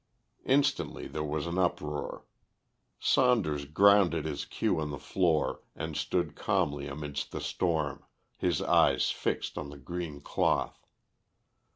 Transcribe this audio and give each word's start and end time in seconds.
Instantly 0.47 1.07
there 1.07 1.23
was 1.23 1.45
an 1.45 1.59
uproar. 1.59 2.25
Saunders 2.99 3.65
grounded 3.65 4.25
his 4.25 4.45
cue 4.45 4.79
on 4.79 4.89
the 4.89 4.97
floor 4.97 5.61
and 5.75 5.95
stood 5.95 6.35
calmly 6.35 6.87
amidst 6.87 7.31
the 7.31 7.39
storm, 7.39 8.03
his 8.35 8.63
eyes 8.63 9.11
fixed 9.11 9.59
on 9.59 9.69
the 9.69 9.77
green 9.77 10.19
cloth. 10.19 10.87